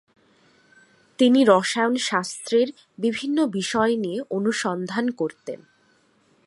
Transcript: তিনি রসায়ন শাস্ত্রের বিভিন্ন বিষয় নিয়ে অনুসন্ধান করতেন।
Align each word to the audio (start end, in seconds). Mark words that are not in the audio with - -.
তিনি 1.19 1.39
রসায়ন 1.43 1.95
শাস্ত্রের 2.01 2.67
বিভিন্ন 2.97 3.37
বিষয় 3.47 3.93
নিয়ে 3.95 4.19
অনুসন্ধান 4.29 5.05
করতেন। 5.11 5.59